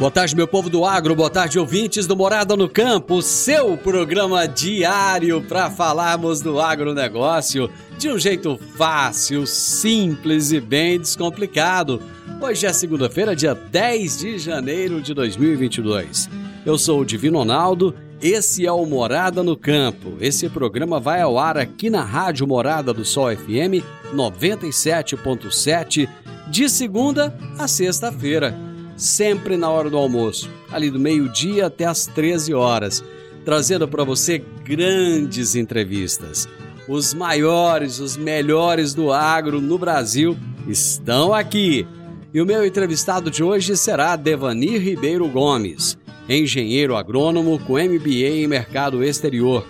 [0.00, 4.48] Boa tarde, meu povo do agro, boa tarde, ouvintes do Morada no Campo, seu programa
[4.48, 12.00] diário para falarmos do agronegócio de um jeito fácil, simples e bem descomplicado.
[12.40, 16.30] Hoje é segunda-feira, dia 10 de janeiro de 2022.
[16.64, 20.16] Eu sou o Divino Ronaldo, esse é o Morada no Campo.
[20.18, 23.84] Esse programa vai ao ar aqui na Rádio Morada do Sol FM
[24.14, 26.08] 97.7,
[26.48, 28.69] de segunda a sexta-feira
[29.00, 33.02] sempre na hora do almoço, ali do meio-dia até as 13 horas,
[33.46, 36.46] trazendo para você grandes entrevistas.
[36.86, 40.36] Os maiores, os melhores do agro no Brasil
[40.68, 41.86] estão aqui.
[42.34, 45.96] E o meu entrevistado de hoje será Devanir Ribeiro Gomes,
[46.28, 49.66] engenheiro agrônomo com MBA em mercado exterior.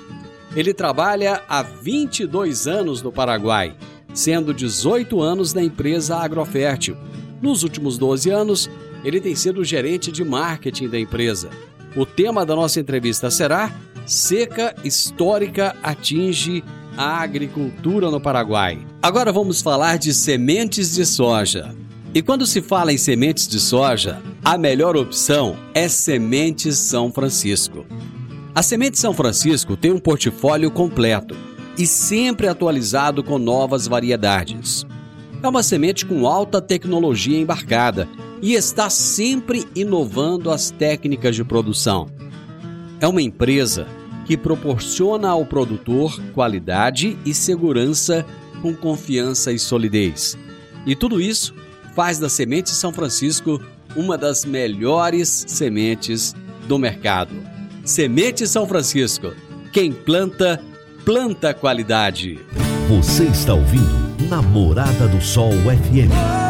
[0.56, 3.76] Ele trabalha há 22 anos no Paraguai,
[4.12, 6.96] sendo 18 anos na empresa Agrofértil.
[7.40, 8.68] Nos últimos 12 anos,
[9.04, 11.50] ele tem sido o gerente de marketing da empresa.
[11.96, 13.72] O tema da nossa entrevista será
[14.06, 16.64] Seca histórica atinge
[16.96, 18.78] a agricultura no Paraguai.
[19.00, 21.74] Agora vamos falar de sementes de soja.
[22.12, 27.86] E quando se fala em sementes de soja, a melhor opção é Sementes São Francisco.
[28.52, 31.36] A Semente São Francisco tem um portfólio completo
[31.78, 34.84] e sempre atualizado com novas variedades.
[35.40, 38.08] É uma semente com alta tecnologia embarcada
[38.42, 42.08] e está sempre inovando as técnicas de produção.
[43.00, 43.86] É uma empresa
[44.26, 48.24] que proporciona ao produtor qualidade e segurança
[48.62, 50.38] com confiança e solidez.
[50.86, 51.54] E tudo isso
[51.94, 53.60] faz da Semente São Francisco
[53.96, 56.34] uma das melhores sementes
[56.68, 57.34] do mercado.
[57.84, 59.32] Semente São Francisco.
[59.72, 60.62] Quem planta,
[61.04, 62.38] planta qualidade.
[62.88, 66.49] Você está ouvindo Namorada do Sol FM.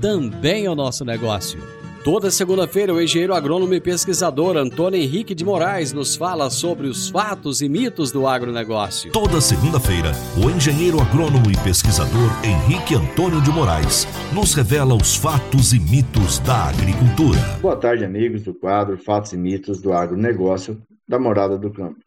[0.00, 1.60] também é o nosso negócio.
[2.04, 7.10] Toda segunda-feira, o engenheiro agrônomo e pesquisador Antônio Henrique de Moraes nos fala sobre os
[7.10, 9.10] fatos e mitos do agronegócio.
[9.10, 15.72] Toda segunda-feira, o engenheiro agrônomo e pesquisador Henrique Antônio de Moraes nos revela os fatos
[15.72, 17.40] e mitos da agricultura.
[17.60, 21.98] Boa tarde, amigos do quadro Fatos e Mitos do Agronegócio da Morada do Campo.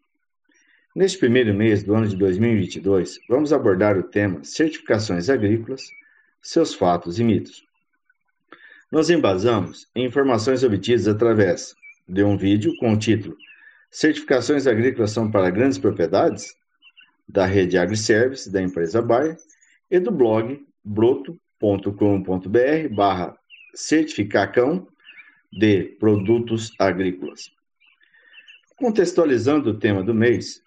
[0.95, 5.83] Neste primeiro mês do ano de 2022, vamos abordar o tema Certificações Agrícolas,
[6.41, 7.70] seus fatos e mitos.
[8.91, 11.73] Nos embasamos em informações obtidas através
[12.07, 13.37] de um vídeo com o título
[13.89, 16.55] Certificações agrícolas são para grandes propriedades?
[17.31, 19.37] da rede AgriService da empresa Bayer
[19.89, 21.95] e do blog broto.com.br
[22.93, 23.37] barra
[23.73, 24.87] certificacão
[25.51, 27.51] de produtos agrícolas.
[28.75, 30.61] Contextualizando o tema do mês,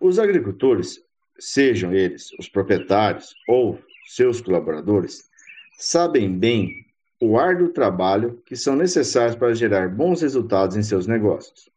[0.00, 1.00] os agricultores,
[1.38, 5.30] sejam eles os proprietários ou seus colaboradores,
[5.78, 6.83] sabem bem
[7.24, 11.70] o árduo trabalho que são necessários para gerar bons resultados em seus negócios.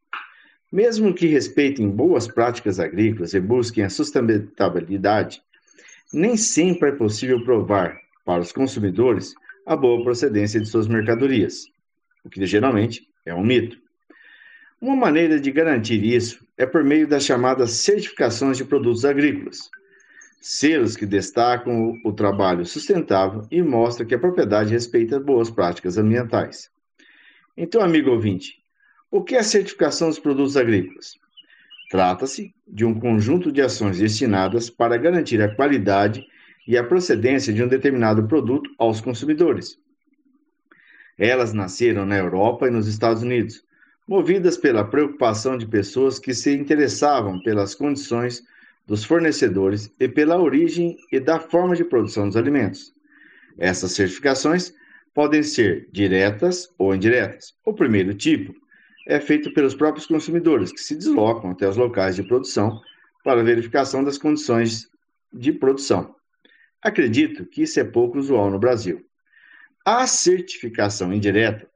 [0.72, 5.42] Mesmo que respeitem boas práticas agrícolas e busquem a sustentabilidade,
[6.14, 9.34] nem sempre é possível provar para os consumidores
[9.66, 11.68] a boa procedência de suas mercadorias,
[12.24, 13.78] o que geralmente é um mito.
[14.82, 19.70] Uma maneira de garantir isso é por meio das chamadas certificações de produtos agrícolas,
[20.48, 26.72] selos que destacam o trabalho sustentável e mostram que a propriedade respeita boas práticas ambientais.
[27.58, 28.64] Então, amigo ouvinte,
[29.12, 31.20] o que é a certificação dos produtos agrícolas?
[31.90, 36.26] Trata-se de um conjunto de ações destinadas para garantir a qualidade
[36.66, 39.78] e a procedência de um determinado produto aos consumidores.
[41.18, 43.66] Elas nasceram na Europa e nos Estados Unidos,
[44.08, 48.46] movidas pela preocupação de pessoas que se interessavam pelas condições
[48.88, 52.94] dos fornecedores e pela origem e da forma de produção dos alimentos.
[53.58, 54.74] Essas certificações
[55.14, 57.54] podem ser diretas ou indiretas.
[57.66, 58.56] O primeiro tipo
[59.06, 62.82] é feito pelos próprios consumidores, que se deslocam até os locais de produção
[63.24, 64.90] para verificação das condições
[65.34, 66.16] de produção.
[66.82, 69.06] Acredito que isso é pouco usual no Brasil.
[69.86, 71.68] A certificação indireta,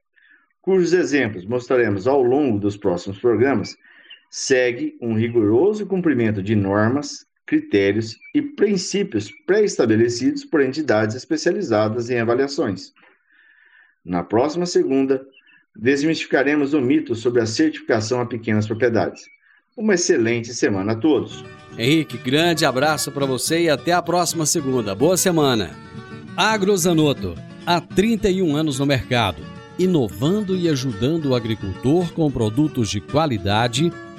[0.61, 3.75] cujos exemplos mostraremos ao longo dos próximos programas,
[4.31, 12.93] segue um rigoroso cumprimento de normas, critérios e princípios pré-estabelecidos por entidades especializadas em avaliações.
[14.05, 15.21] Na próxima segunda,
[15.75, 19.23] desmistificaremos o mito sobre a certificação a pequenas propriedades.
[19.75, 21.43] Uma excelente semana a todos.
[21.77, 24.95] Henrique, grande abraço para você e até a próxima segunda.
[24.95, 25.71] Boa semana.
[26.37, 27.35] Agrozanoto,
[27.65, 29.43] há 31 anos no mercado,
[29.77, 33.91] inovando e ajudando o agricultor com produtos de qualidade,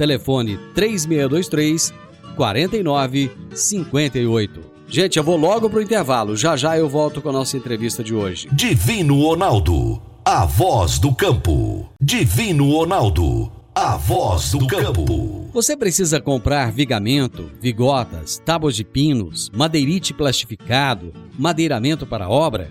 [0.00, 1.92] telefone 3623
[2.34, 4.60] 4958.
[4.88, 6.34] Gente, eu vou logo pro intervalo.
[6.34, 8.48] Já já eu volto com a nossa entrevista de hoje.
[8.50, 11.86] Divino Ronaldo, a voz do campo.
[12.00, 15.50] Divino Ronaldo, a voz do campo.
[15.52, 22.70] Você precisa comprar vigamento, vigotas, tábuas de pinos, madeirite plastificado, madeiramento para obra?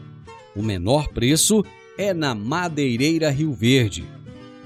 [0.55, 1.63] O menor preço
[1.95, 4.03] é na Madeireira Rio Verde.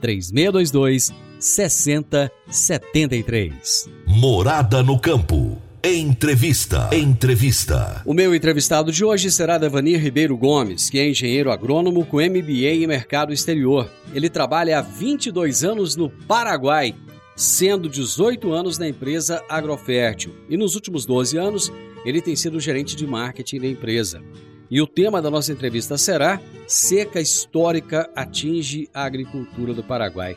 [0.00, 3.90] 3622 6073.
[4.06, 5.58] Morada no campo.
[5.82, 6.88] Entrevista.
[6.92, 8.02] Entrevista.
[8.04, 12.74] O meu entrevistado de hoje será Devanir Ribeiro Gomes, que é engenheiro agrônomo com MBA
[12.74, 13.88] em mercado exterior.
[14.12, 16.96] Ele trabalha há 22 anos no Paraguai,
[17.36, 20.34] sendo 18 anos na empresa Agrofértil.
[20.50, 21.72] E nos últimos 12 anos,
[22.04, 24.20] ele tem sido gerente de marketing da empresa.
[24.70, 30.36] E o tema da nossa entrevista será Seca Histórica atinge a agricultura do Paraguai.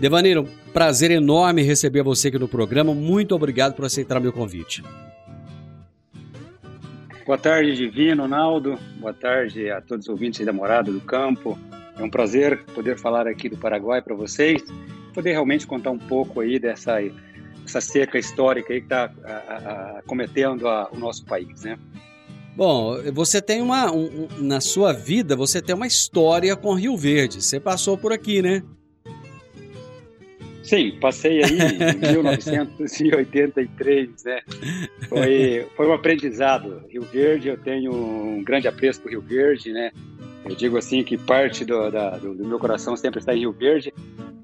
[0.00, 2.94] Devaneiro, prazer enorme receber você aqui no programa.
[2.94, 4.82] Muito obrigado por aceitar meu convite.
[7.26, 8.78] Boa tarde, Divino, Naldo.
[8.98, 11.58] Boa tarde a todos os ouvintes da Morada do Campo.
[11.98, 14.62] É um prazer poder falar aqui do Paraguai para vocês,
[15.12, 16.98] poder realmente contar um pouco aí dessa
[17.64, 19.10] essa seca histórica aí que está
[20.06, 21.76] cometendo a, o nosso país, né?
[22.56, 27.42] Bom, você tem uma um, na sua vida você tem uma história com Rio Verde.
[27.42, 28.62] Você passou por aqui, né?
[30.62, 34.40] Sim, passei aí em 1983, né?
[35.08, 36.82] Foi, foi um aprendizado.
[36.88, 39.92] Rio Verde, eu tenho um grande apreço por Rio Verde, né?
[40.44, 43.52] Eu digo assim que parte do, da, do, do, meu coração sempre está em Rio
[43.52, 43.92] Verde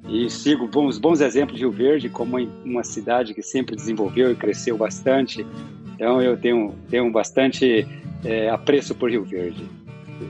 [0.08, 4.36] e sigo bons, bons exemplos de Rio Verde como uma cidade que sempre desenvolveu e
[4.36, 5.46] cresceu bastante.
[5.94, 7.86] Então eu tenho, tenho bastante
[8.24, 9.64] é, apreço por Rio Verde.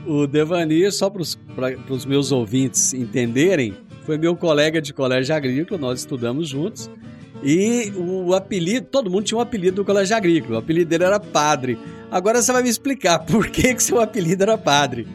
[0.05, 3.73] O Devani, só para os meus ouvintes entenderem,
[4.05, 6.89] foi meu colega de colégio agrícola, nós estudamos juntos.
[7.43, 11.19] E o apelido, todo mundo tinha um apelido no colégio agrícola, o apelido dele era
[11.19, 11.77] Padre.
[12.09, 15.07] Agora você vai me explicar por que, que seu apelido era Padre.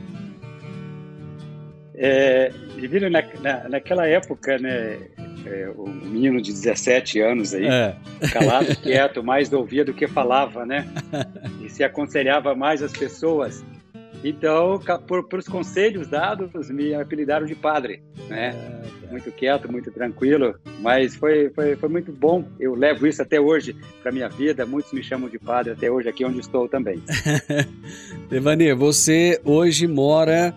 [1.95, 4.99] É, Divino, na, na, naquela época, né,
[5.47, 7.97] é, um menino de 17 anos aí, é.
[8.33, 10.87] calado, quieto, mais ouvia do que falava, né?
[11.65, 13.63] E se aconselhava mais as pessoas.
[14.25, 18.51] Então, por, por os conselhos dados, me apelidaram de padre, né?
[18.51, 19.13] Ah, tá.
[19.13, 22.45] Muito quieto, muito tranquilo, mas foi, foi, foi muito bom.
[22.59, 24.67] Eu levo isso até hoje para minha vida.
[24.67, 27.03] Muitos me chamam de padre até hoje aqui onde estou também.
[28.29, 30.55] Devani, você hoje mora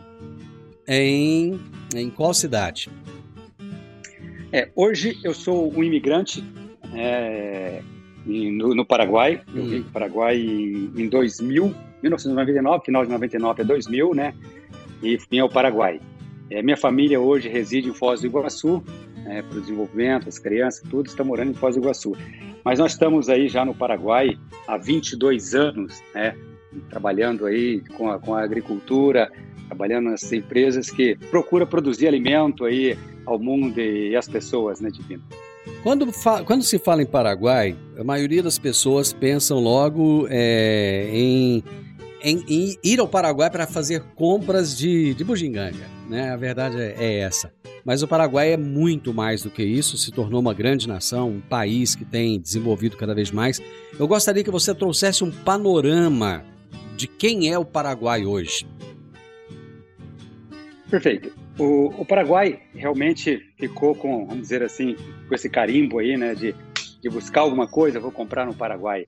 [0.87, 1.59] em,
[1.95, 2.89] em qual cidade?
[4.51, 6.43] É, hoje eu sou um imigrante.
[6.93, 7.81] É,
[8.25, 9.41] no, no Paraguai.
[9.53, 14.33] Eu vim para o Paraguai em 2000, 1999, final de 99 a 2000, né?
[15.01, 15.99] E vim ao Paraguai.
[16.49, 18.83] É, minha família hoje reside em Foz do Iguaçu,
[19.23, 22.13] né, para o desenvolvimento, as crianças, tudo está morando em Foz do Iguaçu.
[22.63, 26.35] Mas nós estamos aí já no Paraguai há 22 anos, né,
[26.89, 29.31] trabalhando aí com a, com a agricultura,
[29.67, 35.23] trabalhando nessas empresas que procura produzir alimento aí ao mundo e às pessoas, né, Divino?
[35.83, 36.07] Quando,
[36.45, 41.63] quando se fala em Paraguai, a maioria das pessoas pensam logo é, em,
[42.23, 45.85] em, em, ir ao Paraguai para fazer compras de, de bugiganga.
[46.09, 46.31] Né?
[46.31, 47.51] A verdade é, é essa.
[47.83, 51.41] Mas o Paraguai é muito mais do que isso, se tornou uma grande nação, um
[51.41, 53.59] país que tem desenvolvido cada vez mais.
[53.97, 56.43] Eu gostaria que você trouxesse um panorama
[56.95, 58.67] de quem é o Paraguai hoje.
[60.89, 61.40] Perfeito.
[61.61, 64.95] O, o, Paraguai realmente ficou com, vamos dizer assim,
[65.29, 66.55] com esse carimbo aí, né, de,
[66.99, 69.05] de buscar alguma coisa, vou comprar no Paraguai.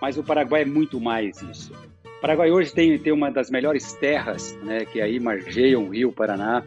[0.00, 1.74] Mas o Paraguai é muito mais isso.
[2.06, 6.10] O Paraguai hoje tem, tem uma das melhores terras, né, que aí margeiam o Rio
[6.10, 6.64] Paraná,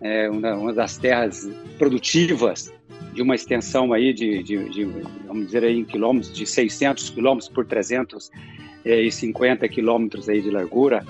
[0.00, 2.72] é uma, uma das terras produtivas
[3.12, 4.84] de uma extensão aí de, de, de,
[5.26, 11.04] vamos dizer aí em quilômetros, de 600 quilômetros por 350 quilômetros aí de largura,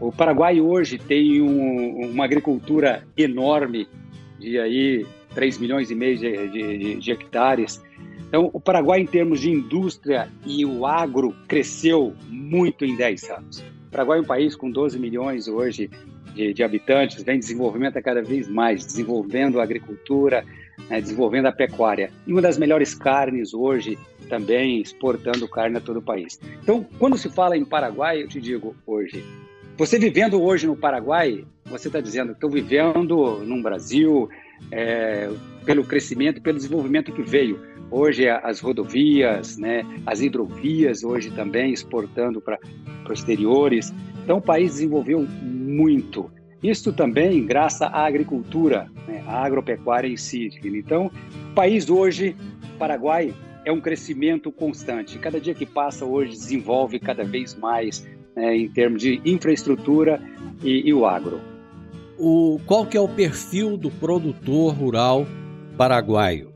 [0.00, 3.88] o Paraguai hoje tem um, uma agricultura enorme
[4.38, 7.82] de aí 3 milhões e meio de, de, de, hectares.
[8.28, 13.58] Então, o Paraguai, em termos de indústria e o agro, cresceu muito em 10 anos.
[13.58, 15.90] O Paraguai é um país com 12 milhões hoje
[16.34, 20.44] de, de habitantes, vem desenvolvimento a cada vez mais, desenvolvendo a agricultura,
[20.90, 22.10] né, desenvolvendo a pecuária.
[22.26, 23.96] E uma das melhores carnes hoje,
[24.28, 26.40] também exportando carne a todo o país.
[26.62, 29.24] Então, quando se fala em Paraguai, eu te digo hoje,
[29.76, 34.28] você vivendo hoje no Paraguai, você está dizendo que estou vivendo no Brasil
[34.70, 35.28] é,
[35.64, 37.60] pelo crescimento, pelo desenvolvimento que veio.
[37.90, 42.58] Hoje as rodovias, né, as hidrovias, hoje também exportando para
[43.08, 43.92] os exteriores.
[44.22, 46.30] Então o país desenvolveu muito.
[46.62, 50.50] Isso também graças à agricultura, né, à agropecuária em si.
[50.64, 51.10] Então,
[51.50, 52.34] o país hoje,
[52.78, 55.18] Paraguai, é um crescimento constante.
[55.18, 60.20] Cada dia que passa hoje desenvolve cada vez mais né, em termos de infraestrutura
[60.62, 61.40] e, e o agro.
[62.18, 65.26] O, qual que é o perfil do produtor rural
[65.76, 66.52] paraguaio?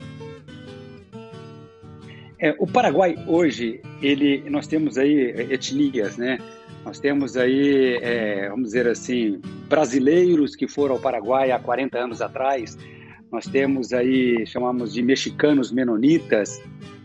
[2.41, 6.39] É, o Paraguai hoje, ele, nós temos aí etnias, né?
[6.85, 12.21] Nós temos aí, é, vamos dizer assim, brasileiros que foram ao Paraguai há 40 anos
[12.21, 12.77] atrás.
[13.29, 16.61] Nós temos aí, chamamos de mexicanos menonitas,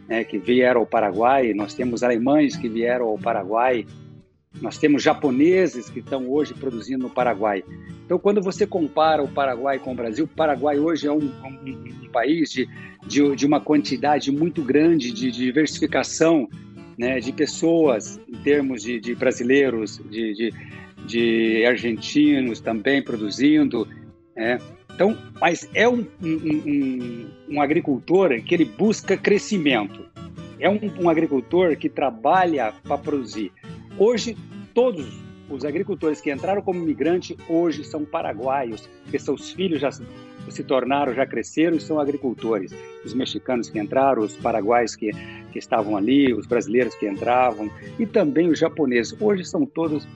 [0.08, 1.52] né, que vieram ao Paraguai.
[1.52, 3.84] Nós temos alemães que vieram ao Paraguai.
[4.60, 7.64] Nós temos japoneses que estão hoje produzindo no Paraguai.
[8.04, 12.04] Então, quando você compara o Paraguai com o Brasil, o Paraguai hoje é um, um,
[12.04, 12.68] um país de,
[13.06, 16.48] de, de, uma quantidade muito grande de, de diversificação
[16.96, 20.52] né, de pessoas, em termos de, de brasileiros, de,
[21.06, 23.88] de, argentinos também produzindo.
[24.36, 24.58] Né?
[24.94, 30.04] Então, mas é um, um, um, agricultor que ele busca crescimento.
[30.60, 33.50] É um agricultor que trabalha para produzir.
[33.96, 34.36] Hoje,
[34.74, 35.06] todos
[35.48, 41.14] os agricultores que entraram como imigrante hoje são paraguaios, porque seus filhos já se tornaram,
[41.14, 42.74] já cresceram e são agricultores.
[43.04, 45.10] Os mexicanos que entraram, os paraguaios que,
[45.52, 49.16] que estavam ali, os brasileiros que entravam e também os japoneses.
[49.20, 50.08] Hoje são todos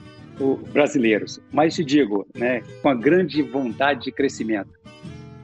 [0.73, 4.71] brasileiros, mas te digo, né, com a grande vontade de crescimento.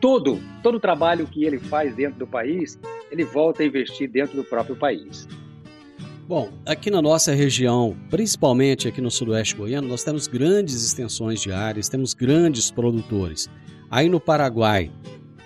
[0.02, 4.36] Todo, todo o trabalho que ele faz dentro do país, ele volta a investir dentro
[4.36, 5.28] do próprio país.
[6.28, 11.52] Bom, aqui na nossa região, principalmente aqui no sudoeste goiano, nós temos grandes extensões de
[11.52, 13.48] áreas, temos grandes produtores.
[13.92, 14.92] Aí no Paraguai,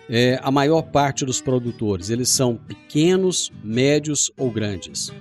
[0.10, 5.12] é, a maior parte dos produtores, eles são pequenos, médios ou grandes?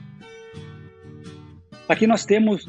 [1.88, 2.64] Aqui nós temos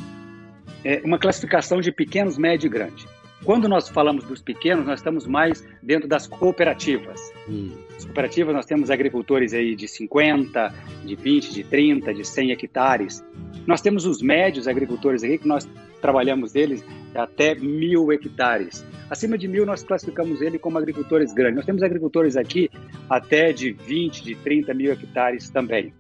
[0.84, 3.08] é, uma classificação de pequenos, médio e grande.
[3.44, 7.22] Quando nós falamos dos pequenos, nós estamos mais dentro das cooperativas.
[7.48, 7.70] Hum.
[8.00, 13.22] As cooperativas, nós temos agricultores aí de 50, de 20, de 30, de 100 hectares.
[13.68, 15.68] Nós temos os médios agricultores aqui, que nós
[16.02, 16.82] trabalhamos eles
[17.14, 18.86] até mil hectares.
[19.10, 21.58] Acima de mil, nós classificamos ele como agricultores grandes.
[21.58, 22.70] Nós temos agricultores aqui
[23.10, 25.94] até de 20, de 30 mil hectares também.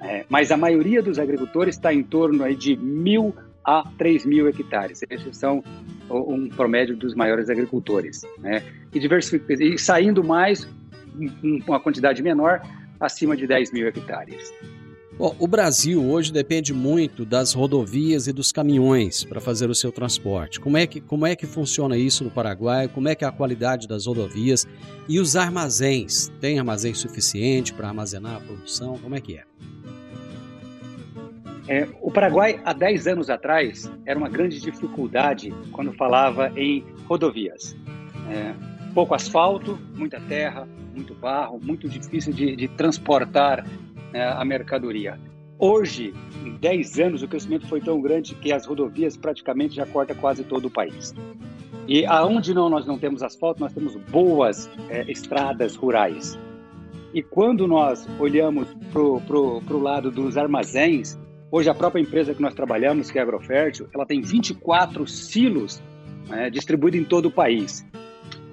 [0.00, 3.32] É, mas a maioria dos agricultores está em torno aí de mil
[3.64, 5.02] a 3 mil hectares.
[5.08, 5.62] Esses são
[6.10, 8.22] um promédio dos maiores agricultores.
[8.40, 8.60] Né?
[8.92, 10.68] E, e saindo mais,
[11.66, 12.60] uma quantidade menor,
[13.00, 14.52] acima de 10 mil hectares.
[15.16, 19.92] Bom, o Brasil hoje depende muito das rodovias e dos caminhões para fazer o seu
[19.92, 20.58] transporte.
[20.58, 22.88] Como é, que, como é que funciona isso no Paraguai?
[22.88, 24.66] Como é que é a qualidade das rodovias?
[25.08, 26.32] E os armazéns?
[26.40, 28.98] Tem armazém suficiente para armazenar a produção?
[28.98, 29.44] Como é que é?
[31.68, 37.76] É, o Paraguai, há 10 anos atrás, era uma grande dificuldade quando falava em rodovias.
[38.30, 38.52] É,
[38.92, 43.66] pouco asfalto, muita terra, muito barro, muito difícil de, de transportar
[44.12, 45.18] é, a mercadoria.
[45.58, 46.12] Hoje,
[46.44, 50.44] em 10 anos, o crescimento foi tão grande que as rodovias praticamente já cortam quase
[50.44, 51.14] todo o país.
[51.86, 56.38] E aonde não, nós não temos asfalto, nós temos boas é, estradas rurais.
[57.12, 61.16] E quando nós olhamos para o lado dos armazéns,
[61.50, 65.80] hoje a própria empresa que nós trabalhamos, que é a Agrofértil, ela tem 24 silos
[66.28, 67.86] né, distribuídos em todo o país.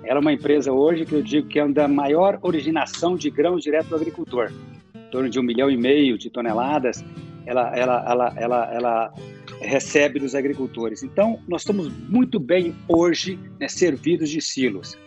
[0.03, 3.29] Ela é uma empresa hoje que eu digo que é uma da maior originação de
[3.29, 4.51] grãos direto do agricultor.
[4.96, 7.03] Em torno de um milhão e meio de toneladas
[7.46, 9.13] ela, ela, ela, ela, ela
[9.62, 11.03] recebe dos agricultores.
[11.03, 14.98] Então, nós estamos muito bem hoje né, servidos de silos.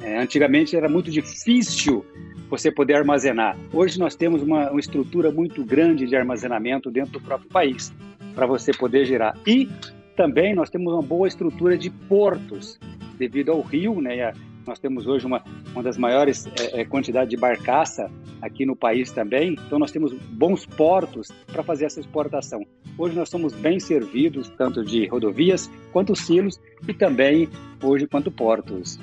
[0.00, 2.04] É, antigamente era muito difícil
[2.48, 3.56] você poder armazenar.
[3.72, 7.92] Hoje nós temos uma, uma estrutura muito grande de armazenamento dentro do próprio país
[8.34, 9.36] para você poder gerar.
[9.46, 9.68] E
[10.16, 12.78] também nós temos uma boa estrutura de portos
[13.18, 14.32] devido ao rio, né?
[14.66, 15.42] Nós temos hoje uma,
[15.72, 20.12] uma das maiores é, é, quantidades de barcaça aqui no país também, então nós temos
[20.12, 22.64] bons portos para fazer essa exportação.
[22.96, 27.48] Hoje nós somos bem servidos, tanto de rodovias quanto silos e também
[27.82, 28.98] hoje quanto portos.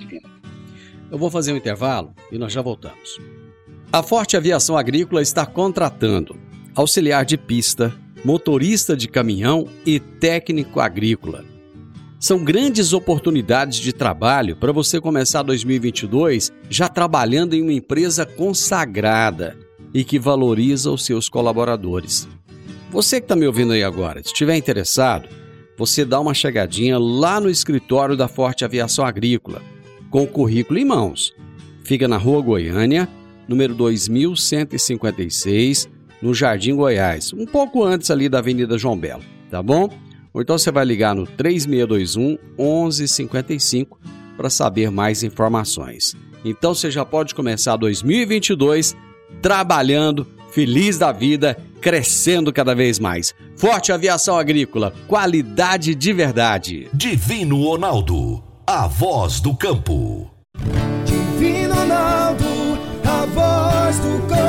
[1.11, 3.19] Eu vou fazer um intervalo e nós já voltamos.
[3.91, 6.35] A Forte Aviação Agrícola está contratando
[6.75, 11.43] auxiliar de pista, motorista de caminhão e técnico agrícola.
[12.19, 19.57] São grandes oportunidades de trabalho para você começar 2022 já trabalhando em uma empresa consagrada
[19.93, 22.27] e que valoriza os seus colaboradores.
[22.91, 25.29] Você que está me ouvindo aí agora, se estiver interessado,
[25.77, 29.61] você dá uma chegadinha lá no escritório da Forte Aviação Agrícola,
[30.09, 31.33] com o currículo em mãos.
[31.85, 33.07] Fica na Rua Goiânia,
[33.47, 35.87] número 2156,
[36.21, 39.89] no Jardim Goiás, um pouco antes ali da Avenida João Belo, tá bom?
[40.33, 43.99] Ou então você vai ligar no 3621 1155
[44.37, 46.15] para saber mais informações.
[46.43, 48.95] Então você já pode começar 2022
[49.41, 53.33] trabalhando, feliz da vida, crescendo cada vez mais.
[53.55, 56.87] Forte Aviação Agrícola, qualidade de verdade.
[56.93, 60.29] Divino Ronaldo, a voz do campo.
[61.05, 62.59] Divino Ronaldo
[63.33, 64.48] voz do campo.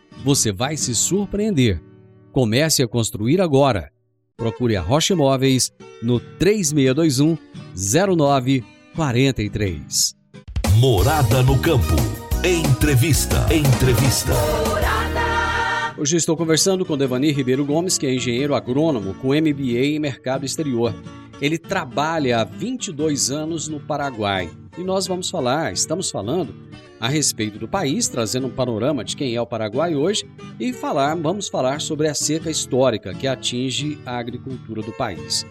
[0.23, 1.81] você vai se surpreender.
[2.31, 3.91] Comece a construir agora.
[4.37, 7.37] Procure a Rocha Imóveis no 3621
[7.75, 10.15] 0943.
[10.77, 11.95] Morada no campo.
[12.43, 13.47] Entrevista.
[13.53, 14.31] Entrevista.
[15.97, 20.45] Hoje estou conversando com Devani Ribeiro Gomes, que é engenheiro agrônomo com MBA em mercado
[20.45, 20.95] exterior.
[21.39, 24.49] Ele trabalha há 22 anos no Paraguai.
[24.77, 26.55] E nós vamos falar, estamos falando
[27.01, 30.23] a respeito do país, trazendo um panorama de quem é o Paraguai hoje
[30.59, 35.43] e falar, vamos falar sobre a seca histórica que atinge a agricultura do país.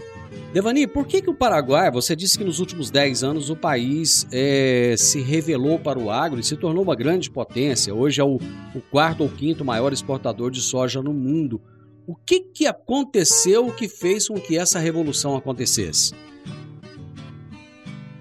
[0.55, 4.29] Devani, por que, que o Paraguai, você disse que nos últimos 10 anos o país
[4.31, 8.37] é, se revelou para o agro e se tornou uma grande potência, hoje é o,
[8.37, 11.61] o quarto ou quinto maior exportador de soja no mundo.
[12.07, 16.15] O que, que aconteceu que fez com que essa revolução acontecesse?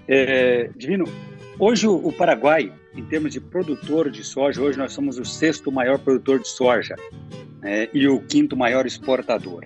[0.08, 1.04] É, Divino,
[1.58, 5.70] hoje o, o Paraguai em termos de produtor de soja, hoje nós somos o sexto
[5.70, 6.96] maior produtor de soja
[7.60, 9.64] né, e o quinto maior exportador.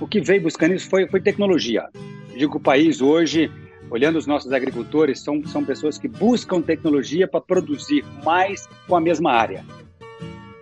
[0.00, 1.88] O que veio buscando isso foi, foi tecnologia.
[2.36, 3.50] Digo que o país hoje,
[3.90, 9.00] olhando os nossos agricultores, são, são pessoas que buscam tecnologia para produzir mais com a
[9.00, 9.64] mesma área.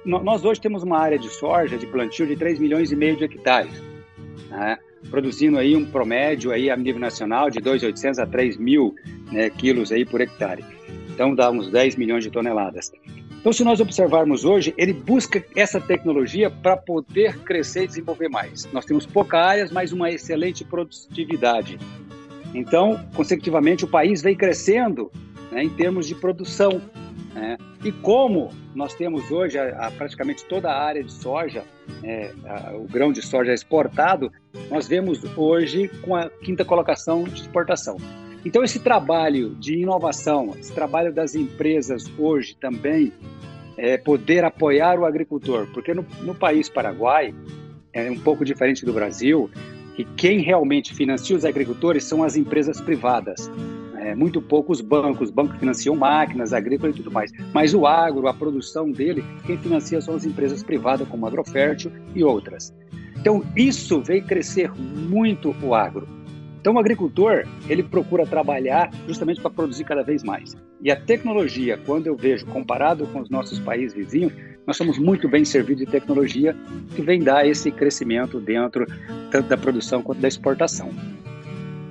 [0.05, 3.25] Nós hoje temos uma área de soja, de plantio, de 3 milhões e meio de
[3.25, 3.73] hectares,
[4.51, 4.77] né,
[5.09, 8.95] produzindo aí um promédio aí a nível nacional de 2.800 a 3 mil
[9.31, 10.65] né, quilos aí por hectare.
[11.15, 12.93] Então dá uns 10 milhões de toneladas.
[13.43, 18.69] Então, se nós observarmos hoje, ele busca essa tecnologia para poder crescer e desenvolver mais.
[18.73, 21.77] Nós temos pouca áreas, mas uma excelente produtividade.
[22.55, 25.11] Então, consecutivamente, o país vem crescendo
[25.51, 26.81] né, em termos de produção.
[27.35, 27.59] Né?
[27.85, 31.65] E como nós temos hoje a, a, praticamente toda a área de soja,
[32.05, 34.31] é, a, o grão de soja exportado,
[34.71, 37.97] nós vemos hoje com a quinta colocação de exportação.
[38.45, 43.13] Então, esse trabalho de inovação, esse trabalho das empresas hoje também,
[43.77, 47.35] é poder apoiar o agricultor, porque no, no país Paraguai,
[47.93, 49.51] é um pouco diferente do Brasil,
[49.95, 53.51] que quem realmente financia os agricultores são as empresas privadas.
[53.99, 57.31] É, muito poucos bancos, os bancos financiam máquinas agrícolas e tudo mais.
[57.53, 61.93] Mas o agro, a produção dele, quem financia são as empresas privadas, como a Agrofértil
[62.15, 62.75] e outras.
[63.17, 66.09] Então, isso veio crescer muito o agro.
[66.63, 70.57] Então, o agricultor, ele procura trabalhar justamente para produzir cada vez mais.
[70.81, 74.33] E a tecnologia, quando eu vejo, comparado com os nossos países vizinhos,
[74.65, 76.57] nós somos muito bem servidos de tecnologia
[76.95, 78.87] que vem dar esse crescimento dentro
[79.29, 80.91] tanto da produção quanto da exportação.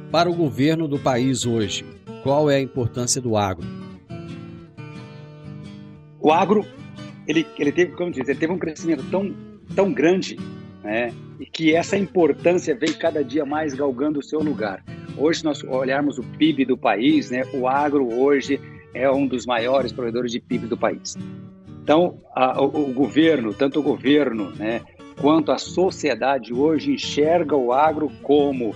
[0.09, 1.83] Para o governo do país hoje,
[2.23, 3.67] qual é a importância do agro?
[6.17, 6.65] O agro,
[7.27, 9.35] ele, ele teve, como diz, ele teve um crescimento tão,
[9.75, 10.37] tão grande,
[10.81, 14.83] né, e que essa importância vem cada dia mais galgando o seu lugar.
[15.17, 18.61] Hoje, se nós olharmos o PIB do país, né, o agro hoje
[18.93, 21.17] é um dos maiores provedores de PIB do país.
[21.83, 24.81] Então, a, o, o, governo, tanto o governo né,
[25.19, 28.75] quanto a sociedade hoje enxerga o agro como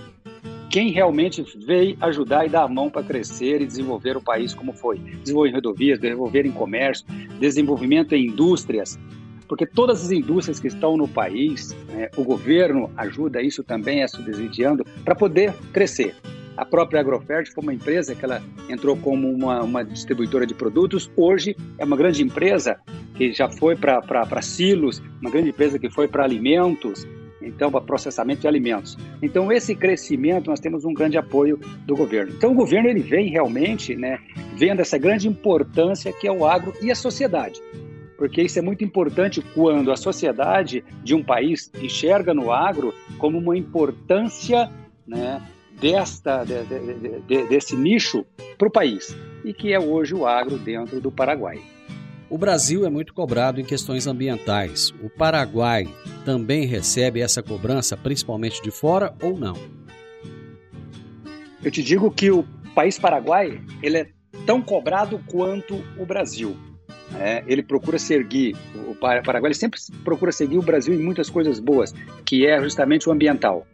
[0.68, 4.72] quem realmente veio ajudar e dar a mão para crescer e desenvolver o país como
[4.72, 4.98] foi.
[4.98, 7.06] Desenvolver rodovias, desenvolver em comércio,
[7.38, 8.98] desenvolvimento em indústrias,
[9.48, 14.08] porque todas as indústrias que estão no país, né, o governo ajuda isso também, a
[14.08, 16.14] subsidiando, para poder crescer.
[16.56, 21.10] A própria Agrofert foi uma empresa que ela entrou como uma, uma distribuidora de produtos,
[21.14, 22.78] hoje é uma grande empresa
[23.14, 27.06] que já foi para silos, uma grande empresa que foi para alimentos,
[27.42, 28.96] então para processamento de alimentos.
[29.22, 32.32] Então esse crescimento nós temos um grande apoio do governo.
[32.34, 34.18] Então o governo ele vem realmente, né,
[34.54, 37.60] vendo essa grande importância que é o agro e a sociedade.
[38.16, 43.38] Porque isso é muito importante quando a sociedade de um país enxerga no agro como
[43.38, 44.70] uma importância,
[45.06, 45.42] né,
[45.80, 48.24] desta, de, de, de, desse nicho
[48.56, 51.60] para o país, e que é hoje o agro dentro do Paraguai.
[52.28, 54.92] O Brasil é muito cobrado em questões ambientais.
[55.00, 55.86] O Paraguai
[56.24, 59.54] também recebe essa cobrança, principalmente de fora, ou não?
[61.62, 64.08] Eu te digo que o país Paraguai ele é
[64.44, 66.56] tão cobrado quanto o Brasil.
[67.14, 68.56] É, ele procura seguir,
[68.88, 73.08] o Paraguai ele sempre procura seguir o Brasil em muitas coisas boas, que é justamente
[73.08, 73.66] o ambiental.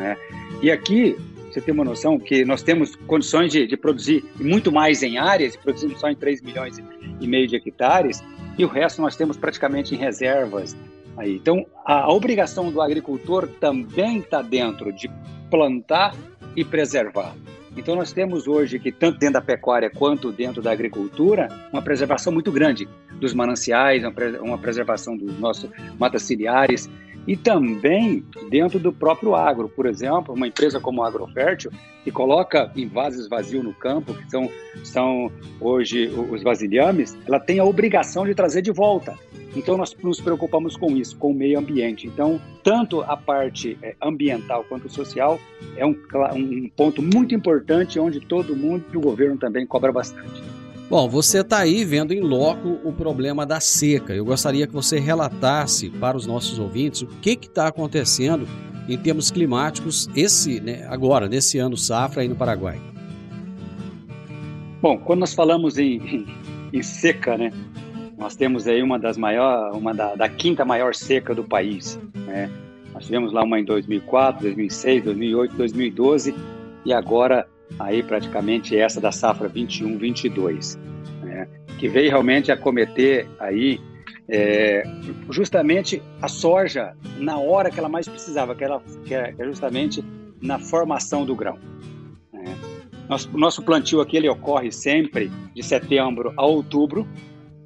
[0.00, 0.16] É?
[0.62, 1.16] E aqui
[1.50, 5.56] você tem uma noção que nós temos condições de, de produzir muito mais em áreas,
[5.56, 6.78] produzimos só em 3 milhões
[7.20, 8.22] e meio de hectares,
[8.56, 10.76] e o resto nós temos praticamente em reservas.
[11.16, 11.36] Aí.
[11.36, 15.10] Então, a, a obrigação do agricultor também está dentro de
[15.50, 16.14] plantar
[16.54, 17.34] e preservar.
[17.78, 22.32] Então, nós temos hoje que, tanto dentro da pecuária quanto dentro da agricultura, uma preservação
[22.32, 22.88] muito grande
[23.20, 24.02] dos mananciais,
[24.42, 26.90] uma preservação dos nossos matas ciliares
[27.28, 29.68] e também dentro do próprio agro.
[29.68, 31.70] Por exemplo, uma empresa como a Agrofértil,
[32.02, 34.50] que coloca invases vazios no campo, que são,
[34.82, 39.14] são hoje os vasilhames, ela tem a obrigação de trazer de volta.
[39.54, 42.06] Então, nós nos preocupamos com isso, com o meio ambiente.
[42.06, 45.38] Então, tanto a parte eh, ambiental quanto social
[45.76, 45.96] é um,
[46.34, 50.57] um ponto muito importante onde todo mundo e o governo também cobra bastante.
[50.90, 54.14] Bom, você está aí vendo em loco o problema da seca.
[54.14, 58.48] Eu gostaria que você relatasse para os nossos ouvintes o que está acontecendo
[58.88, 62.80] em termos climáticos esse, né, agora, nesse ano safra aí no Paraguai.
[64.80, 66.26] Bom, quando nós falamos em,
[66.72, 67.52] em, seca, né,
[68.16, 72.50] nós temos aí uma das maiores, uma da, da, quinta maior seca do país, né?
[72.94, 76.34] Nós tivemos lá uma em 2004, 2006, 2008, 2012
[76.86, 77.46] e agora
[77.78, 80.78] aí praticamente essa da safra 21, 22,
[81.22, 83.80] né, que veio realmente a cometer aí
[84.28, 84.82] é,
[85.30, 90.04] justamente a soja na hora que ela mais precisava, que, era, que é justamente
[90.40, 91.58] na formação do grão.
[92.32, 92.56] Né.
[93.08, 97.06] Nosso, nosso plantio aqui ele ocorre sempre de setembro a outubro,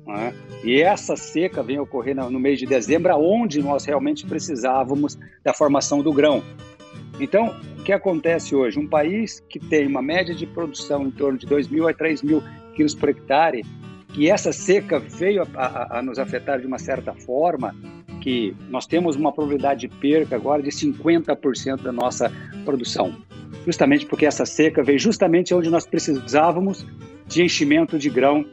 [0.06, 5.18] né, e essa seca vem ocorrer no, no mês de dezembro, onde nós realmente precisávamos
[5.42, 6.42] da formação do grão.
[7.18, 8.78] Então, o que acontece hoje?
[8.78, 12.22] Um país que tem uma média de produção em torno de 2 mil a 3
[12.22, 12.40] mil
[12.76, 13.66] quilos por hectare,
[14.14, 17.74] que essa seca veio a, a, a, nos afetar de uma certa forma,
[18.20, 22.30] que nós temos uma probabilidade de perca agora de 50% da nossa
[22.64, 23.16] produção.
[23.66, 26.86] Justamente porque essa seca veio justamente onde nós precisávamos
[27.26, 28.46] de enchimento de grão,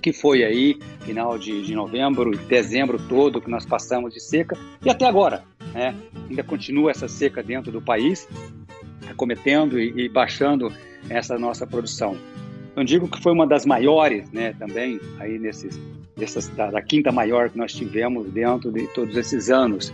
[0.00, 4.88] que foi aí, final de, de novembro, dezembro todo, que nós passamos de seca, e
[4.88, 5.44] até agora.
[5.74, 5.94] Né?
[6.28, 8.26] Ainda continua essa seca dentro do país,
[9.08, 10.72] acometendo e, e baixando
[11.08, 12.16] essa nossa produção.
[12.74, 15.78] Eu digo que foi uma das maiores, né, também aí nesses,
[16.16, 19.92] dessas, da, da, quinta maior que nós tivemos dentro de todos esses anos.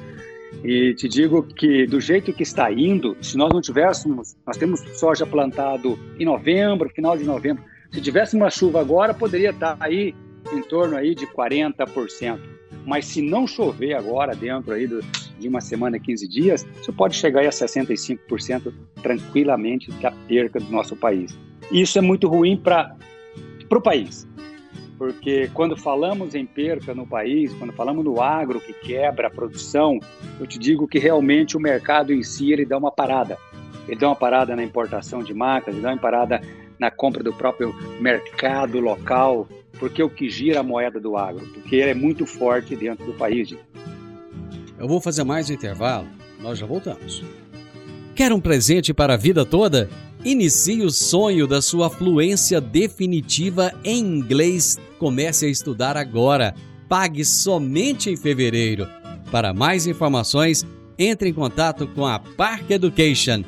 [0.62, 4.81] E te digo que do jeito que está indo, se nós não tivéssemos, nós temos
[4.99, 10.14] soja plantado em novembro, final de novembro, se tivéssemos uma chuva agora, poderia estar aí
[10.53, 12.38] em torno aí de 40%.
[12.87, 15.01] Mas se não chover agora dentro aí do,
[15.38, 18.72] de uma semana, 15 dias, isso pode chegar a 65%
[19.03, 21.38] tranquilamente da perca do nosso país.
[21.70, 22.96] E isso é muito ruim para
[23.70, 24.27] o país,
[24.98, 30.01] porque quando falamos em perca no país, quando falamos no agro que quebra a produção,
[30.40, 33.38] eu te digo que realmente o mercado em si ele dá uma parada.
[33.87, 36.42] Ele dá uma parada na importação de máquinas, ele dá uma parada
[36.79, 39.48] na compra do próprio mercado local,
[39.79, 43.07] porque é o que gira a moeda do agro, porque ele é muito forte dentro
[43.07, 43.55] do país.
[44.78, 46.06] Eu vou fazer mais um intervalo,
[46.40, 47.24] nós já voltamos.
[48.14, 49.90] Quer um presente para a vida toda?
[50.24, 54.76] Inicie o sonho da sua fluência definitiva em inglês.
[54.98, 56.54] Comece a estudar agora.
[56.88, 58.88] Pague somente em fevereiro.
[59.30, 60.66] Para mais informações,
[60.98, 63.44] entre em contato com a Park Education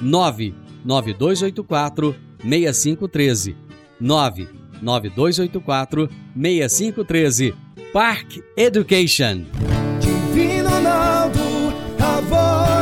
[0.00, 2.14] 99284
[2.44, 3.56] 6513
[4.00, 7.54] 99284 6513
[7.92, 9.71] Park Education.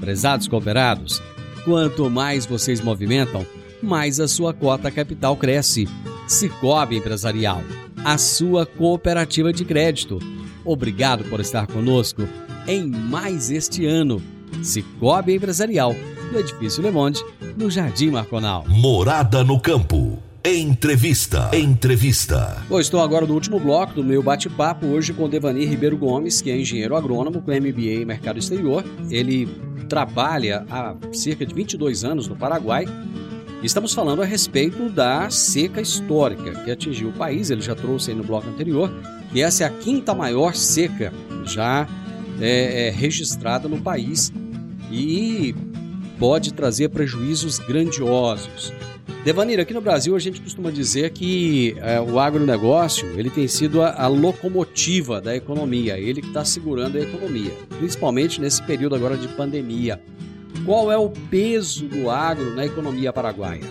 [0.00, 1.22] Prezados cooperados,
[1.64, 3.44] quanto mais vocês movimentam,
[3.82, 5.88] mais a sua cota capital cresce.
[6.26, 7.62] Cicobi Empresarial,
[8.04, 10.18] a sua cooperativa de crédito.
[10.64, 12.28] Obrigado por estar conosco
[12.66, 14.22] em mais este ano.
[14.62, 15.94] Cicobi Empresarial,
[16.30, 17.24] no Edifício Le Monde,
[17.56, 18.64] no Jardim Marconal.
[18.68, 20.17] Morada no Campo.
[20.44, 21.50] Entrevista.
[21.52, 22.62] Entrevista.
[22.68, 26.50] Bom, estou agora no último bloco do meu bate-papo, hoje com Devani Ribeiro Gomes, que
[26.50, 28.84] é engenheiro agrônomo com MBA em Mercado Exterior.
[29.10, 29.46] Ele
[29.88, 32.86] trabalha há cerca de 22 anos no Paraguai.
[33.62, 37.50] Estamos falando a respeito da seca histórica que atingiu o país.
[37.50, 38.90] Ele já trouxe aí no bloco anterior
[39.32, 41.12] que essa é a quinta maior seca
[41.44, 41.86] já
[42.40, 44.32] é, é, registrada no país
[44.90, 45.54] e
[46.16, 48.72] pode trazer prejuízos grandiosos.
[49.24, 53.82] Devanir, aqui no Brasil a gente costuma dizer que é, o agronegócio ele tem sido
[53.82, 59.16] a, a locomotiva da economia, ele que está segurando a economia, principalmente nesse período agora
[59.16, 60.00] de pandemia.
[60.64, 63.64] Qual é o peso do agro na economia paraguaia?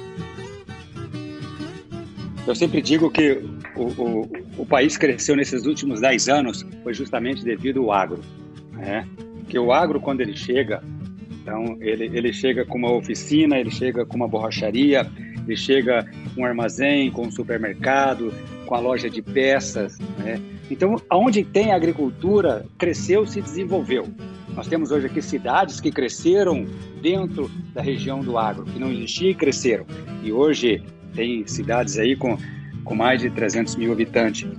[2.45, 3.43] Eu sempre digo que
[3.75, 8.21] o, o, o país cresceu nesses últimos 10 anos foi justamente devido ao agro.
[8.71, 9.07] Né?
[9.49, 10.81] Que o agro, quando ele chega,
[11.41, 15.09] então ele, ele chega com uma oficina, ele chega com uma borracharia,
[15.47, 16.05] ele chega
[16.35, 18.33] com armazém, com supermercado,
[18.65, 19.97] com a loja de peças.
[20.17, 20.41] Né?
[20.69, 24.07] Então, aonde tem agricultura, cresceu, se desenvolveu.
[24.55, 26.65] Nós temos hoje aqui cidades que cresceram
[27.01, 29.85] dentro da região do agro, que não existia e cresceram.
[30.23, 30.83] E hoje
[31.13, 32.37] tem cidades aí com,
[32.83, 34.49] com mais de 300 mil habitantes.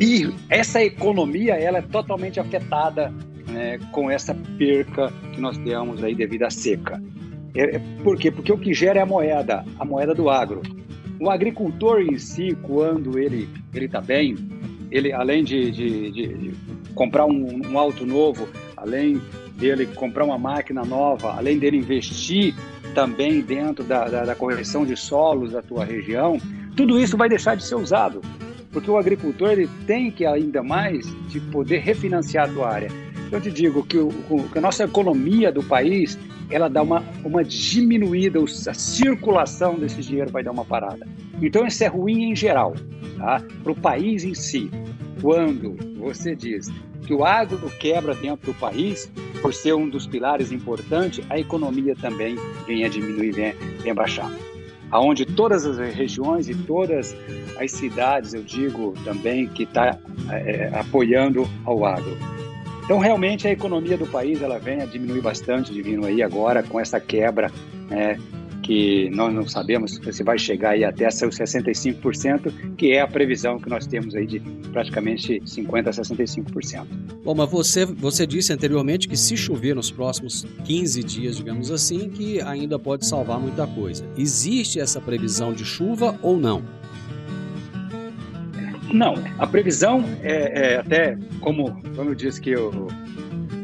[0.00, 3.12] E essa economia ela é totalmente afetada
[3.48, 7.02] né, com essa perca que nós temos aí devido à seca.
[7.54, 8.30] É, é, por quê?
[8.30, 10.62] Porque o que gera é a moeda, a moeda do agro.
[11.20, 14.36] O agricultor em si, quando ele está bem,
[14.90, 16.54] ele além de, de, de
[16.94, 19.20] comprar um, um auto novo, além
[19.56, 22.54] dele comprar uma máquina nova, além dele investir
[22.94, 26.38] também dentro da, da, da correção de solos da tua região,
[26.76, 28.20] tudo isso vai deixar de ser usado,
[28.70, 32.88] porque o agricultor ele tem que ainda mais de poder refinanciar a tua área.
[33.32, 34.10] Eu te digo que, o,
[34.52, 36.18] que a nossa economia do país
[36.50, 41.08] ela dá uma, uma diminuída, a circulação desse dinheiro vai dar uma parada.
[41.40, 42.74] Então isso é ruim em geral,
[43.16, 43.42] tá?
[43.62, 44.70] Para o país em si.
[45.22, 46.68] Quando você diz
[47.06, 51.96] que o agro quebra dentro do país, por ser um dos pilares importantes, a economia
[51.96, 54.30] também vem a diminuir, vem, vem a baixar.
[54.90, 57.16] Aonde todas as regiões e todas
[57.58, 59.98] as cidades, eu digo também, que está
[60.30, 62.14] é, apoiando ao agro.
[62.92, 66.78] Então, realmente, a economia do país ela vem a diminuir bastante, divino aí agora com
[66.78, 67.50] essa quebra,
[67.88, 68.18] né,
[68.62, 73.58] que nós não sabemos se vai chegar aí até seus 65%, que é a previsão
[73.58, 76.86] que nós temos aí de praticamente 50% a 65%.
[77.24, 82.10] Bom, mas você, você disse anteriormente que se chover nos próximos 15 dias, digamos assim,
[82.10, 84.04] que ainda pode salvar muita coisa.
[84.18, 86.62] Existe essa previsão de chuva ou não?
[88.92, 92.88] Não, a previsão é, é até como, como eu disse que o,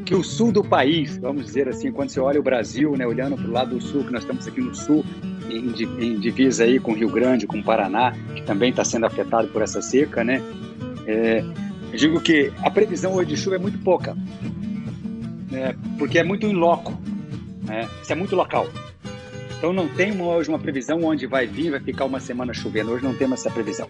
[0.05, 3.37] que o sul do país, vamos dizer assim, quando você olha o Brasil, né, olhando
[3.37, 5.05] para o lado do sul, que nós estamos aqui no sul,
[5.51, 5.71] em,
[6.03, 9.83] em divisa aí com Rio Grande, com Paraná, que também está sendo afetado por essa
[9.83, 10.43] seca, né?
[11.07, 11.45] É,
[11.93, 14.17] eu digo que a previsão hoje de chuva é muito pouca.
[15.51, 16.99] né, porque é muito em loco,
[17.67, 18.67] né, isso é muito local.
[19.59, 22.93] Então não tem hoje uma previsão onde vai vir, vai ficar uma semana chovendo.
[22.93, 23.89] Hoje não temos essa previsão.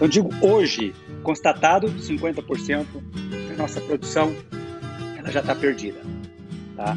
[0.00, 2.86] Então digo hoje, constatado 50%
[3.50, 4.34] da nossa produção,
[5.18, 6.00] ela já está perdida.
[6.74, 6.96] Tá?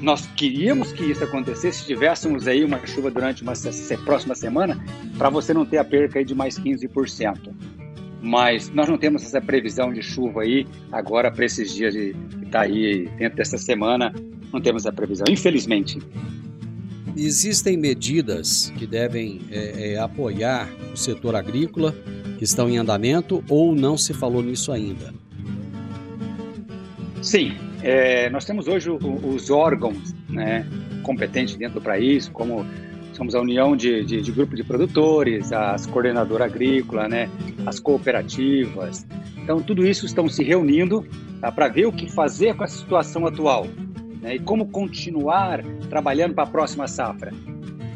[0.00, 3.52] Nós queríamos que isso acontecesse se tivéssemos aí uma chuva durante uma
[4.02, 4.82] próxima semana,
[5.18, 7.52] para você não ter a perca aí de mais 15%.
[8.22, 12.16] Mas nós não temos essa previsão de chuva aí agora para esses dias de
[12.50, 14.10] tá aí dentro dessa semana,
[14.50, 15.98] não temos a previsão, infelizmente.
[17.14, 21.94] Existem medidas que devem é, é, apoiar o setor agrícola
[22.38, 25.12] que estão em andamento ou não se falou nisso ainda?
[27.20, 30.64] Sim, é, nós temos hoje os órgãos né,
[31.02, 32.64] competentes dentro do país, como
[33.12, 37.28] somos a união de, de, de grupo de produtores, as coordenadoras agrícolas, né,
[37.66, 39.04] as cooperativas.
[39.36, 41.04] Então, tudo isso estão se reunindo
[41.40, 43.66] tá, para ver o que fazer com a situação atual
[44.22, 47.32] né, e como continuar trabalhando para a próxima safra.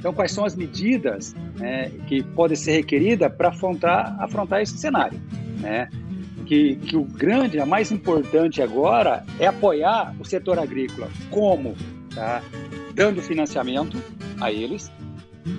[0.03, 5.17] Então, quais são as medidas né, que podem ser requeridas para afrontar, afrontar esse cenário?
[5.61, 5.89] Né?
[6.45, 11.09] Que, que o grande, a mais importante agora é apoiar o setor agrícola.
[11.31, 11.77] Como?
[12.13, 12.43] Tá?
[12.97, 13.97] Dando financiamento
[14.41, 14.91] a eles,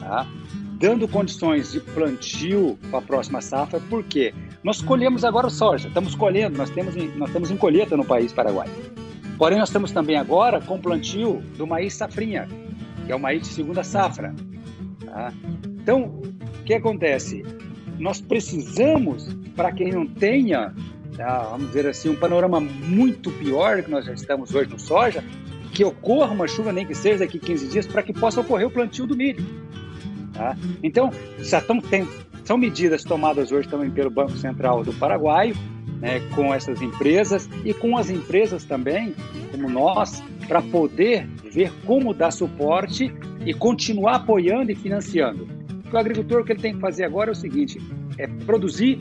[0.01, 0.27] tá?
[0.73, 6.57] dando condições de plantio para a próxima safra, porque nós colhemos agora soja, estamos colhendo,
[6.57, 8.67] nós temos, nós estamos em colheita no país Paraguai.
[9.37, 12.49] Porém, nós estamos também agora com plantio do maíz safrinha,
[13.05, 14.33] que é maíz de segunda safra.
[15.05, 15.33] Tá?
[15.81, 16.21] Então,
[16.61, 17.43] o que acontece?
[17.99, 20.73] Nós precisamos, para quem não tenha,
[21.15, 25.23] tá, vamos dizer assim, um panorama muito pior que nós já estamos hoje no soja,
[25.71, 28.71] que ocorra uma chuva, nem que seja daqui 15 dias, para que possa ocorrer o
[28.71, 29.43] plantio do milho.
[30.33, 30.55] Tá?
[30.81, 31.81] Então, já estão,
[32.43, 35.53] são medidas tomadas hoje também pelo Banco Central do Paraguai,
[35.99, 39.15] né, com essas empresas e com as empresas também,
[39.51, 43.13] como nós, para poder ver como dar suporte
[43.45, 45.47] e continuar apoiando e financiando.
[45.91, 47.79] o agricultor o que ele tem que fazer agora é o seguinte:
[48.17, 48.97] é produzir,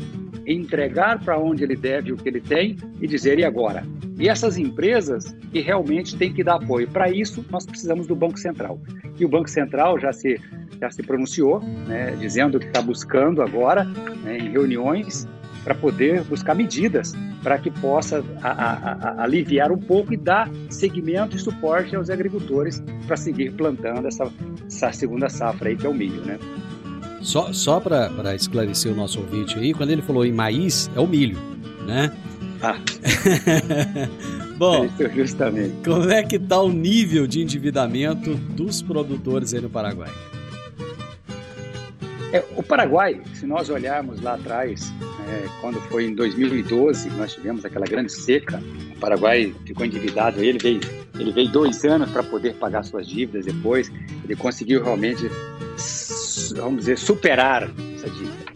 [0.47, 3.85] entregar para onde ele deve o que ele tem e dizer e agora.
[4.19, 6.87] E essas empresas que realmente têm que dar apoio.
[6.89, 8.81] Para isso, nós precisamos do Banco Central.
[9.19, 10.39] E o Banco Central já se
[10.81, 15.29] já se pronunciou, né, dizendo que está buscando agora, né, em reuniões,
[15.65, 20.51] para poder buscar medidas para que possa a, a, a, aliviar um pouco e dar
[20.71, 24.31] seguimento e suporte aos agricultores para seguir plantando essa,
[24.67, 26.39] essa, segunda safra aí, que é o milho, né?
[27.21, 31.07] Só, só para esclarecer o nosso ouvinte aí, quando ele falou em maíz, é o
[31.07, 31.39] milho,
[31.87, 32.13] né?
[32.61, 32.79] Ah.
[34.57, 35.75] Bom, é justamente.
[35.85, 40.11] como é que está o nível de endividamento dos produtores aí no Paraguai?
[42.33, 44.91] É, o Paraguai, se nós olharmos lá atrás,
[45.29, 48.59] é, quando foi em 2012, nós tivemos aquela grande seca.
[48.97, 50.43] O Paraguai ficou endividado.
[50.43, 50.81] Ele veio,
[51.19, 53.93] ele veio dois anos para poder pagar suas dívidas depois.
[54.25, 55.29] Ele conseguiu realmente,
[56.57, 58.53] vamos dizer, superar essa dívida.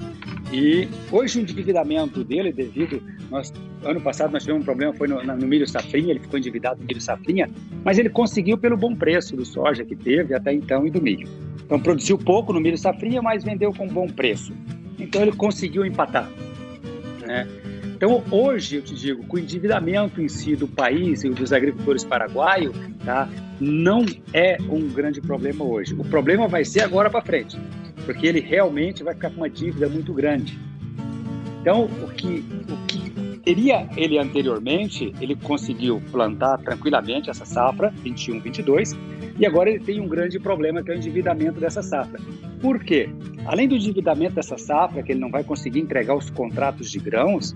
[0.51, 3.03] E hoje o endividamento dele, devido.
[3.31, 3.53] Nós,
[3.85, 6.87] ano passado nós tivemos um problema, foi no, no milho safrinha, ele ficou endividado no
[6.87, 7.51] milho safrinha,
[7.85, 11.29] mas ele conseguiu pelo bom preço do soja que teve até então e do milho.
[11.67, 14.53] Então produziu pouco no milho safrinha, mas vendeu com bom preço.
[14.99, 16.31] Então ele conseguiu empatar.
[17.27, 17.47] Né?
[17.97, 22.05] Então, hoje, eu te digo, com o endividamento em si do país e dos agricultores
[22.05, 25.95] paraguaios, tá, não é um grande problema hoje.
[25.95, 27.59] O problema vai ser agora para frente,
[28.05, 30.59] porque ele realmente vai ficar com uma dívida muito grande.
[31.63, 33.11] Então, o que, o que
[33.47, 38.99] teria ele anteriormente, ele conseguiu plantar tranquilamente essa safra, 21, 22,
[39.39, 42.21] e agora ele tem um grande problema que é o endividamento dessa safra.
[42.61, 43.09] Por quê?
[43.45, 47.55] Além do endividamento dessa safra, que ele não vai conseguir entregar os contratos de grãos,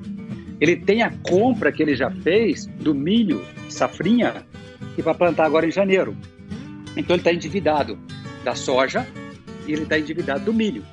[0.61, 4.47] ele tem a compra que ele já fez do milho safrinha
[4.95, 6.17] que vai plantar agora em janeiro.
[6.97, 7.99] Então ele está endividado
[8.45, 9.05] da soja
[9.67, 10.85] e ele está endividado do milho.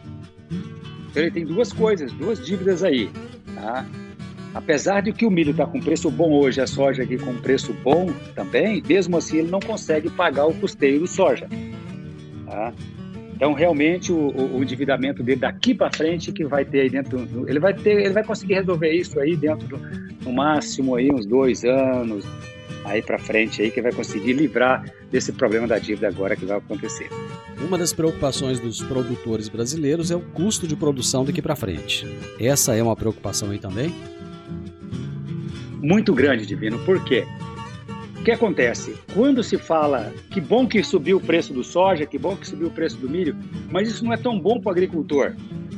[1.12, 3.12] Então ele tem duas coisas, duas dívidas aí.
[3.54, 3.86] Tá?
[4.58, 7.74] Apesar de que o milho está com preço bom hoje, a soja aqui com preço
[7.84, 11.48] bom também, mesmo assim ele não consegue pagar o custeio do soja.
[12.44, 12.74] Tá?
[13.36, 17.60] Então, realmente, o, o, endividamento dele daqui para frente que vai ter aí dentro, ele
[17.60, 19.78] vai ter, ele vai conseguir resolver isso aí dentro do,
[20.26, 22.26] no máximo aí uns dois anos
[22.84, 26.58] aí para frente aí que vai conseguir livrar desse problema da dívida agora que vai
[26.58, 27.10] acontecer.
[27.62, 32.08] Uma das preocupações dos produtores brasileiros é o custo de produção daqui para frente.
[32.40, 33.94] Essa é uma preocupação aí também?
[35.82, 36.78] Muito grande, Divino.
[36.80, 37.26] Por quê?
[38.28, 38.94] que acontece?
[39.14, 42.68] Quando se fala que bom que subiu o preço do soja, que bom que subiu
[42.68, 43.34] o preço do milho,
[43.72, 45.34] mas isso não é tão bom para o agricultor.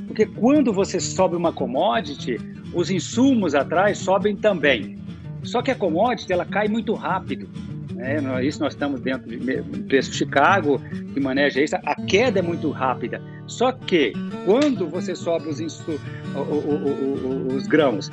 [0.08, 2.38] Porque quando você sobe uma commodity,
[2.74, 4.98] os insumos atrás sobem também.
[5.44, 7.48] Só que a commodity ela cai muito rápido.
[7.94, 8.44] Né?
[8.44, 9.38] Isso nós estamos dentro de
[9.84, 10.82] preço Chicago,
[11.14, 11.76] que maneja isso.
[11.76, 13.22] A queda é muito rápida.
[13.46, 14.12] Só que
[14.46, 18.10] quando você sobe os, os grãos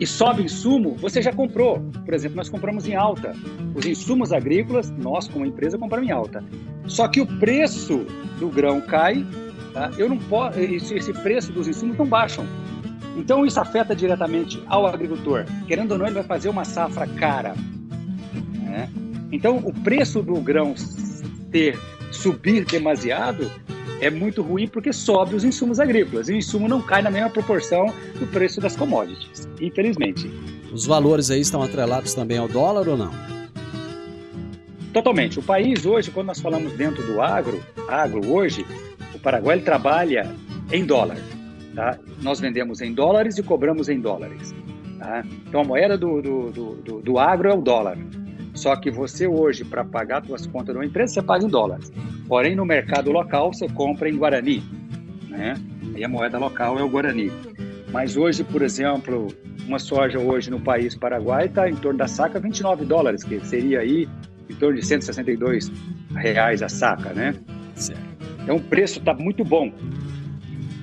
[0.00, 1.78] e sobe o insumo, você já comprou.
[2.06, 3.34] Por exemplo, nós compramos em alta.
[3.74, 6.42] Os insumos agrícolas, nós como empresa compramos em alta.
[6.86, 8.06] Só que o preço
[8.38, 9.26] do grão cai,
[9.74, 9.90] tá?
[9.98, 12.46] eu não posso, esse preço dos insumos não baixam.
[13.14, 15.44] Então isso afeta diretamente ao agricultor.
[15.68, 17.54] Querendo ou não, ele vai fazer uma safra cara.
[18.62, 18.88] Né?
[19.30, 20.74] Então o preço do grão
[21.50, 21.78] ter
[22.10, 23.50] subir demasiado
[24.00, 26.28] é muito ruim porque sobe os insumos agrícolas.
[26.28, 27.86] E o insumo não cai na mesma proporção
[28.18, 30.30] do preço das commodities, infelizmente.
[30.72, 33.10] Os valores aí estão atrelados também ao dólar ou não?
[34.92, 35.38] Totalmente.
[35.38, 38.66] O país hoje, quando nós falamos dentro do agro, agro hoje,
[39.14, 40.34] o Paraguai ele trabalha
[40.72, 41.18] em dólar.
[41.74, 41.98] Tá?
[42.20, 44.54] Nós vendemos em dólares e cobramos em dólares.
[44.98, 45.24] Tá?
[45.48, 47.96] Então a moeda do, do, do, do, agro é o dólar.
[48.54, 51.92] Só que você hoje, para pagar suas contas de uma empresa, você paga em dólares.
[52.26, 54.62] Porém, no mercado local, você compra em Guarani.
[55.28, 55.54] Né?
[55.96, 57.30] E a moeda local é o Guarani.
[57.92, 59.28] Mas hoje, por exemplo,
[59.66, 63.80] uma soja hoje no país Paraguai está em torno da saca 29 dólares, que seria
[63.80, 64.08] aí
[64.48, 65.70] em torno de 162
[66.14, 67.34] reais a saca, né?
[67.74, 68.00] Certo.
[68.42, 69.72] Então o preço está muito bom,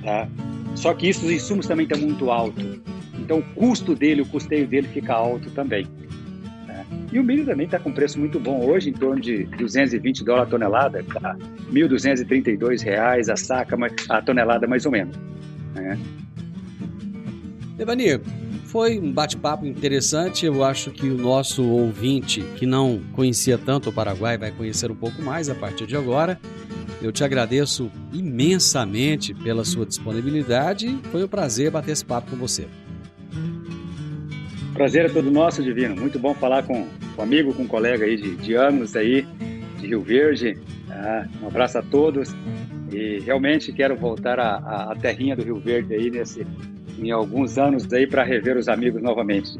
[0.04, 0.28] tá?
[0.76, 2.62] Só que isso, os insumos também estão muito alto.
[3.20, 5.88] Então o custo dele, o custeio dele fica alto também.
[7.12, 10.48] E o milho também está com preço muito bom hoje, em torno de 220 dólares
[10.48, 11.38] a tonelada, tá?
[11.72, 13.78] 1.232 reais a saca,
[14.10, 15.16] a tonelada mais ou menos.
[15.74, 15.98] Né?
[17.78, 18.20] Devani,
[18.66, 20.46] foi um bate-papo interessante.
[20.46, 24.96] Eu acho que o nosso ouvinte que não conhecia tanto o Paraguai vai conhecer um
[24.96, 26.40] pouco mais a partir de agora.
[27.02, 31.00] Eu te agradeço imensamente pela sua disponibilidade.
[31.12, 32.68] Foi um prazer bater esse papo com você.
[34.78, 35.96] Prazer é todo nosso, Divino.
[35.96, 39.26] Muito bom falar com um amigo, com um colega aí de, de anos aí,
[39.80, 40.56] de Rio Verde.
[40.88, 42.30] Ah, um abraço a todos.
[42.92, 46.46] E realmente quero voltar à, terrinha do Rio Verde aí nesse
[47.00, 49.52] em alguns anos aí para rever os amigos novamente.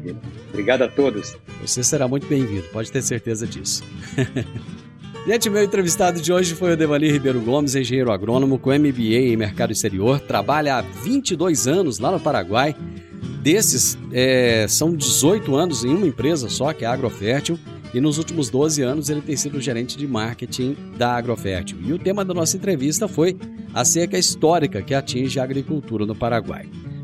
[0.50, 1.36] Obrigado a todos.
[1.62, 3.82] Você será muito bem-vindo, pode ter certeza disso.
[5.28, 9.36] Gente, meu entrevistado de hoje foi o Devali Ribeiro Gomes, engenheiro agrônomo com MBA em
[9.36, 12.74] mercado exterior, trabalha há 22 anos lá no Paraguai.
[13.42, 17.58] Desses, é, são 18 anos em uma empresa só, que é a Agrofértil,
[17.92, 21.76] e nos últimos 12 anos ele tem sido gerente de marketing da Agrofértil.
[21.84, 23.36] E o tema da nossa entrevista foi
[23.74, 26.70] a seca histórica que atinge a agricultura no Paraguai.